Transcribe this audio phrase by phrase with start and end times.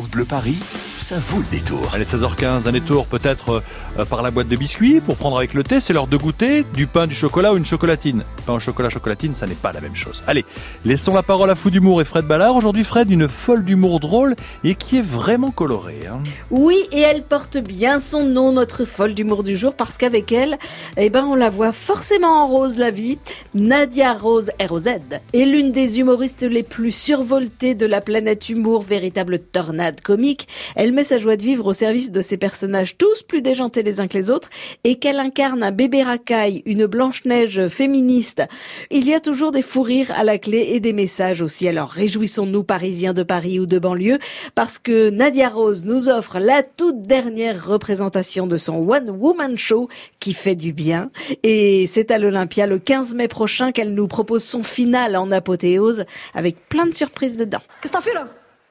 [0.00, 0.58] Bleu Paris,
[0.98, 1.90] ça vaut le détour.
[1.94, 3.62] Allez, 16h15, un détour peut-être
[3.98, 5.80] euh, par la boîte de biscuits pour prendre avec le thé.
[5.80, 8.22] C'est l'heure de goûter du pain, du chocolat ou une chocolatine.
[8.46, 10.22] Pain au chocolat, chocolatine, ça n'est pas la même chose.
[10.26, 10.44] Allez,
[10.84, 12.54] laissons la parole à Fou d'humour et Fred Ballard.
[12.56, 16.06] Aujourd'hui, Fred, une folle d'humour drôle et qui est vraiment colorée.
[16.10, 16.22] hein.
[16.50, 20.58] Oui, et elle porte bien son nom, notre folle d'humour du jour, parce qu'avec elle,
[20.96, 23.18] eh ben, on la voit forcément en rose la vie.
[23.54, 29.38] Nadia Rose ROZ est l'une des humoristes les plus survoltées de la planète humour, véritable
[29.38, 30.48] tornade comique.
[30.76, 34.00] Elle met sa joie de vivre au service de ses personnages tous plus déjantés les
[34.00, 34.50] uns que les autres,
[34.82, 38.42] et qu'elle incarne un bébé racaille, une Blanche-Neige féministe.
[38.90, 41.68] Il y a toujours des fous rires à la clé et des messages aussi.
[41.68, 44.18] Alors réjouissons-nous, Parisiens de Paris ou de banlieue,
[44.56, 49.88] parce que Nadia Rose nous offre la toute dernière représentation de son One Woman Show
[50.18, 51.10] qui fait du bien.
[51.42, 56.06] Et c'est à l'Olympia le 15 mai prochain qu'elle nous propose son final en apothéose
[56.34, 57.60] avec plein de surprises dedans.
[57.80, 58.28] Qu'est-ce que t'as fait là?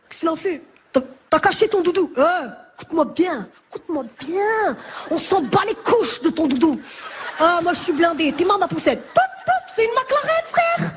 [0.10, 0.62] Qu'est-ce qu'il en fait
[1.32, 2.52] T'as- caché ton doudou Hein?
[2.76, 4.76] Écoute-moi bien, écoute-moi bien.
[5.12, 6.80] On s'en bat les couches de ton doudou.
[7.40, 8.34] Ah, moi je suis blindé.
[8.34, 9.02] T'es marre ma poussette.
[9.14, 10.92] Pop, pop, c'est une McLaren, frère.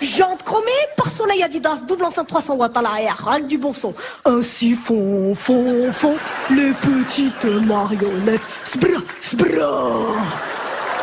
[0.00, 3.94] Jante chromée, par soleil Adidas, double enceinte 300 watts à l'arrière, avec du bon son.
[4.24, 6.16] Ainsi font, font, font
[6.50, 8.40] les petites marionnettes.
[8.64, 10.14] Sbra, sbra.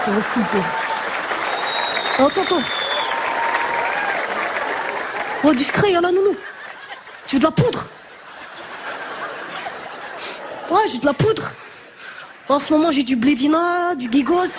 [0.06, 2.26] T'en fous, quoi.
[2.26, 2.62] Attends, attends.
[5.44, 6.36] Oh, discret, y'a la nounou.
[7.28, 7.86] Tu veux de la poudre?
[10.70, 11.52] Ouais, j'ai de la poudre.
[12.50, 14.54] En ce moment, j'ai du blédina, du gigos.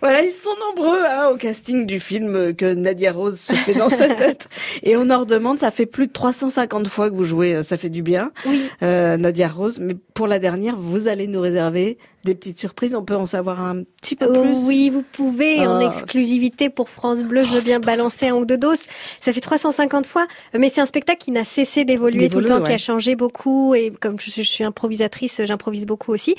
[0.00, 3.88] Voilà, ils sont nombreux hein, au casting du film que Nadia Rose se fait dans
[3.88, 4.48] sa tête.
[4.82, 7.76] Et on en redemande, ça fait plus de 350 fois que vous jouez, euh, ça
[7.76, 8.30] fait du bien.
[8.46, 8.62] Oui.
[8.82, 12.94] Euh, Nadia Rose, mais pour la dernière, vous allez nous réserver des petites surprises.
[12.94, 14.66] On peut en savoir un petit peu Oh, plus.
[14.66, 18.46] oui, vous pouvez, en Ah, exclusivité pour France Bleu, je veux bien balancer un ou
[18.46, 18.84] deux doses.
[19.20, 20.26] Ça fait 350 fois,
[20.58, 23.74] mais c'est un spectacle qui n'a cessé d'évoluer tout le temps, qui a changé beaucoup,
[23.74, 26.34] et comme je, suis- je suis improvisatrice, j'improvise beaucoup aussi.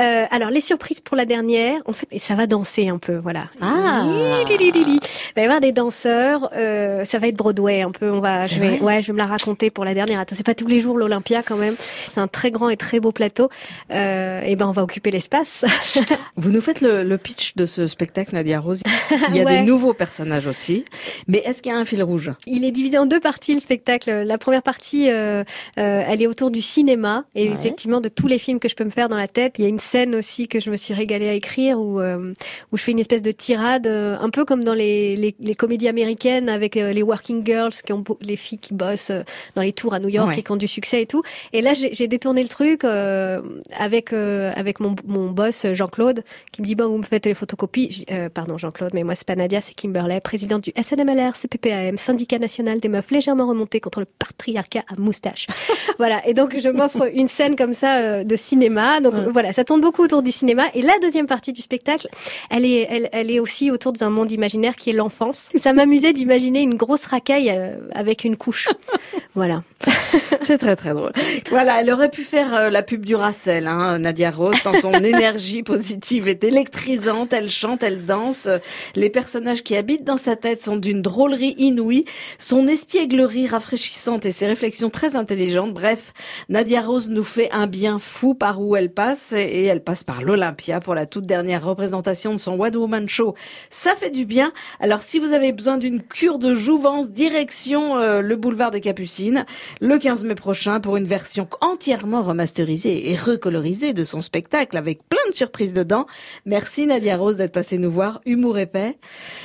[0.00, 3.16] Euh, alors, les surprises pour la dernière, en fait, et ça va danser un peu,
[3.16, 3.44] voilà.
[3.60, 4.04] Ah.
[4.06, 5.00] Il
[5.36, 8.58] va y avoir des danseurs, euh, ça va être Broadway un peu, on va, je
[8.58, 10.20] vais, ouais, je vais me la raconter pour la dernière.
[10.20, 11.74] Attends, c'est pas tous les jours l'Olympia quand même.
[12.08, 13.48] C'est un très grand et très beau plateau.
[13.92, 15.64] Euh, et ben, on va occuper l'espace.
[16.36, 18.82] Vous nous faites le, le pitch de ce spectacle, Nadia Rose.
[19.30, 19.58] Il y a Ouais.
[19.60, 20.84] des nouveaux personnages aussi.
[21.26, 22.30] Mais est-ce qu'il y a un fil rouge?
[22.46, 24.10] Il est divisé en deux parties le spectacle.
[24.10, 25.44] La première partie, euh,
[25.76, 27.56] elle est autour du cinéma et Ouais.
[27.58, 29.54] effectivement de tous les films que je peux me faire dans la tête.
[29.58, 32.76] Il y a une scène aussi que je me suis régalée à écrire où où
[32.80, 35.86] je fais une espèce de tirade, euh, un peu comme dans les, les, les comédies
[35.86, 39.22] américaines avec euh, les working girls, qui ont les filles qui bossent euh,
[39.54, 40.38] dans les tours à New York Ouais.
[40.38, 41.22] et qui ont du succès et tout.
[41.52, 46.74] Et là, j'ai détourné le truc avec avec mon, mon boss Jean-Claude qui me dit
[46.74, 48.04] bon, vous me faites les photocopies.
[48.34, 52.80] Pardon Jean-Claude, mais moi c'est pas Nadia, c'est Kimberley, présidente du SNMLR, CPPAM, syndicat national
[52.80, 55.46] des meufs légèrement remontées contre le patriarcat à moustache.
[55.98, 56.26] voilà.
[56.28, 59.00] Et donc je m'offre une scène comme ça de cinéma.
[59.00, 60.64] Donc voilà, ça tourne beaucoup autour du cinéma.
[60.74, 62.08] Et la deuxième partie du spectacle,
[62.50, 65.50] elle est elle, elle est aussi autour d'un monde imaginaire qui est l'enfance.
[65.54, 68.68] Ça m'amusait d'imaginer une grosse racaille euh, avec une couche.
[69.34, 69.62] voilà.
[70.42, 71.12] C'est très très drôle.
[71.50, 74.92] Voilà, elle aurait pu faire euh, la pub du Racel, hein, Nadia Rose, dans son
[75.04, 78.48] énergie positive est électrisante, elle chante, elle danse.
[78.96, 82.04] Les personnages qui habitent dans sa tête sont d'une drôlerie inouïe,
[82.38, 85.72] son espièglerie rafraîchissante et ses réflexions très intelligentes.
[85.72, 86.12] Bref,
[86.48, 90.22] Nadia Rose nous fait un bien fou par où elle passe et elle passe par
[90.22, 93.34] l'Olympia pour la toute dernière représentation de son One Woman Show.
[93.70, 94.52] Ça fait du bien.
[94.80, 99.46] Alors si vous avez besoin d'une cure de jouvence, direction euh, le boulevard des Capucines,
[99.80, 105.00] le 15 mai prochain pour une version entièrement remasterisée et recolorisée de son spectacle avec
[105.08, 106.06] plein de surprises dedans.
[106.44, 108.20] Merci Nadia Rose d'être passée nous voir.
[108.26, 108.98] Humour épais.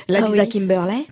[0.08, 0.48] La Ah oui.
[0.48, 1.06] Kimberley.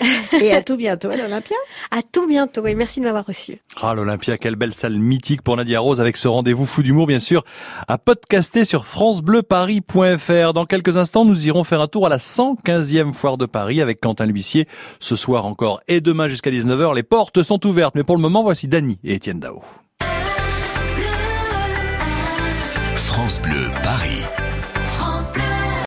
[0.40, 1.56] et à tout bientôt à l'Olympia.
[1.90, 3.60] À tout bientôt et merci de m'avoir reçu.
[3.80, 7.20] Ah, l'Olympia, quelle belle salle mythique pour Nadia Rose avec ce rendez-vous fou d'humour, bien
[7.20, 7.42] sûr,
[7.88, 10.52] à podcaster sur francebleuparis.fr.
[10.52, 14.00] Dans quelques instants, nous irons faire un tour à la 115e foire de Paris avec
[14.00, 14.66] Quentin L'Huissier.
[15.00, 17.94] Ce soir encore et demain jusqu'à 19h, les portes sont ouvertes.
[17.94, 19.62] Mais pour le moment, voici Dany et Étienne Dao.
[22.94, 24.22] France Bleu Paris.